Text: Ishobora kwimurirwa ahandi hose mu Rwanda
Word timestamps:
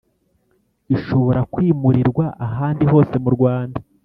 Ishobora 0.95 1.39
kwimurirwa 1.53 2.25
ahandi 2.47 2.83
hose 2.91 3.13
mu 3.23 3.29
Rwanda 3.35 3.79